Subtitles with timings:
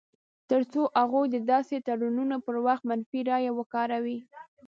[0.49, 4.19] تر څو هغوی د داسې تړونونو پر وخت منفي رایه وکاروي.